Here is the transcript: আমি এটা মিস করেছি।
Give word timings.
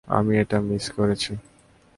আমি 0.07 0.33
এটা 0.37 0.57
মিস 0.67 0.85
করেছি। 0.97 1.31